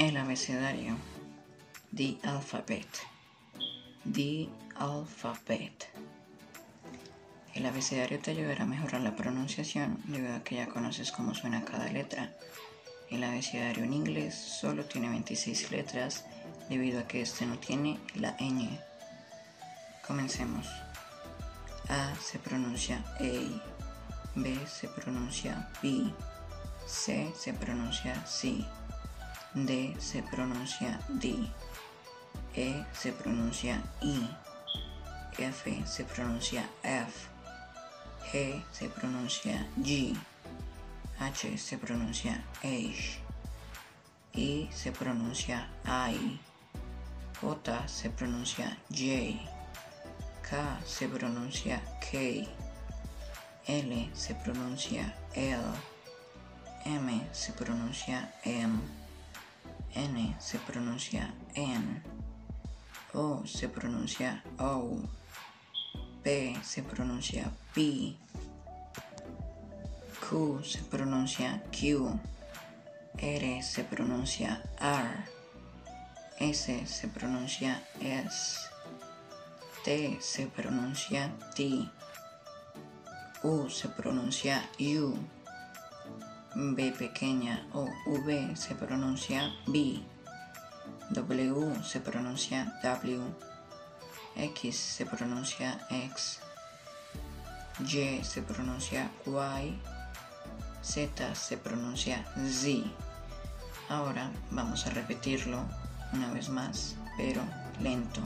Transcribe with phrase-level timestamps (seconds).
[0.00, 0.96] El abecedario.
[1.94, 2.88] The alphabet.
[4.10, 5.88] The alphabet.
[7.54, 11.66] El abecedario te ayudará a mejorar la pronunciación debido a que ya conoces cómo suena
[11.66, 12.34] cada letra.
[13.10, 16.24] El abecedario en inglés solo tiene 26 letras
[16.70, 18.80] debido a que este no tiene la ñ.
[20.06, 20.66] Comencemos.
[21.90, 26.10] A se pronuncia A, B se pronuncia B,
[26.86, 28.64] C se pronuncia C,
[29.54, 31.50] D se pronuncia D,
[32.54, 34.28] E se pronuncia I,
[35.36, 37.28] F se pronuncia F,
[38.30, 40.16] G se pronuncia G,
[41.18, 43.18] H se pronuncia H,
[44.34, 46.38] I se pronuncia I,
[47.40, 49.48] J se pronuncia J,
[50.48, 52.46] K se pronuncia K,
[53.66, 55.74] L se pronuncia L,
[56.84, 58.99] M se pronuncia M,
[59.94, 62.02] N se pronuncia N,
[63.12, 65.00] O se pronuncia O,
[66.22, 68.16] P se pronuncia P,
[70.20, 72.20] Q se pronuncia Q,
[73.18, 75.24] R se pronuncia R,
[76.38, 78.58] S se pronuncia S,
[79.84, 81.90] T se pronuncia T,
[83.42, 85.16] U se pronuncia U,
[86.54, 90.02] B pequeña o V se pronuncia B,
[91.10, 93.20] W se pronuncia W,
[94.36, 96.40] X se pronuncia X,
[97.80, 99.78] Y se pronuncia Y,
[100.82, 102.90] Z se pronuncia Z.
[103.88, 105.64] Ahora vamos a repetirlo
[106.12, 107.42] una vez más, pero
[107.80, 108.20] lento.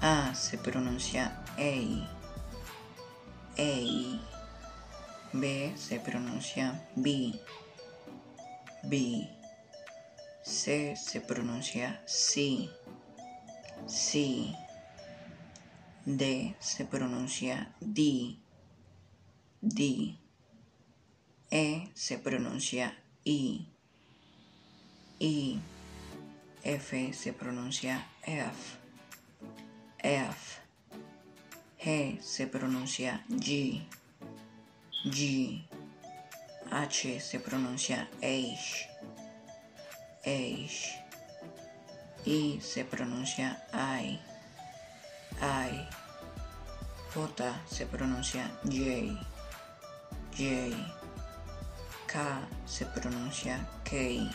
[0.00, 2.08] A se pronuncia A,
[3.58, 4.31] A.
[5.32, 7.40] B se pronuncia B,
[8.82, 9.28] B.
[10.42, 12.68] C se pronuncia C,
[13.86, 14.54] C.
[16.04, 18.38] D se pronuncia D,
[19.60, 20.18] D.
[21.50, 23.68] E se pronuncia I,
[25.18, 25.60] I.
[26.64, 28.78] F se pronuncia F,
[29.98, 30.60] F.
[31.78, 33.82] G se pronuncia G,
[35.04, 35.66] G.
[36.70, 38.88] H se pronuncia H,
[40.24, 40.98] H.
[42.24, 44.20] I se pronuncia I,
[45.40, 45.88] I.
[47.12, 49.18] J se pronuncia J,
[50.36, 50.72] J.
[52.06, 54.30] K se pronuncia K,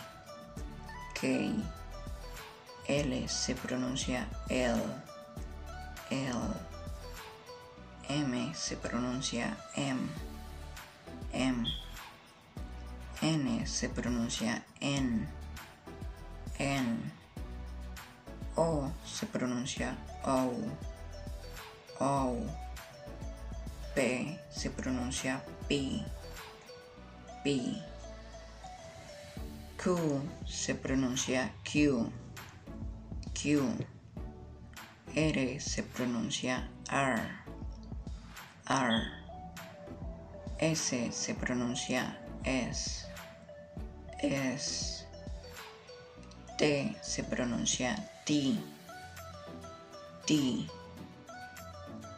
[1.13, 1.53] K.
[2.87, 4.81] L se pronuncia L,
[6.11, 6.67] L.
[8.09, 10.26] M se pronuncia M.
[13.67, 15.27] se pronuncia N,
[16.57, 16.97] N.
[18.55, 20.53] O se pronuncia O,
[21.99, 22.37] O.
[23.93, 26.03] P se pronuncia P,
[27.43, 27.83] P.
[29.77, 32.11] Q se pronuncia Q,
[33.33, 33.87] Q.
[35.15, 37.21] R se pronuncia R,
[38.69, 39.01] R.
[40.59, 43.05] S se pronuncia S,
[44.19, 45.05] S.
[46.57, 47.95] T se pronuncia
[48.25, 48.57] T,
[50.25, 50.67] T.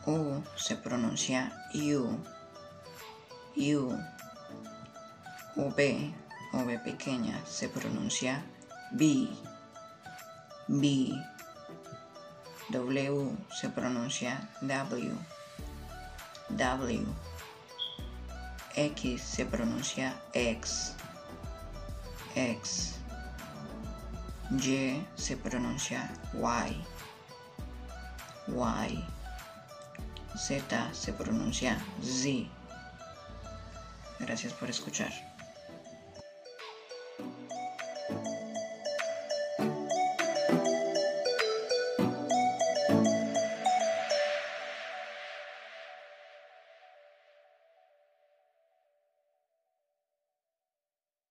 [0.05, 2.17] U se pronuncia U,
[3.57, 3.97] U.
[5.55, 6.13] V,
[6.53, 8.43] V pequeña, se pronuncia
[8.91, 9.27] B,
[10.67, 11.11] B.
[12.69, 15.11] W se pronuncia W,
[16.49, 17.05] W.
[18.75, 20.95] X se pronuncia X,
[22.39, 22.95] X.
[24.51, 26.83] Y se pronuncia Y,
[28.47, 29.05] Y.
[30.37, 32.49] Z se pronuncia Z.
[34.19, 35.11] Gracias por escuchar.